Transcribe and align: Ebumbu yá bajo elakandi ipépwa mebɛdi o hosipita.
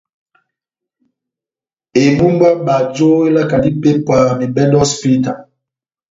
Ebumbu 2.03 2.45
yá 2.49 2.53
bajo 2.65 3.07
elakandi 3.27 3.67
ipépwa 3.71 4.17
mebɛdi 4.39 4.75
o 4.77 4.81
hosipita. 4.81 5.31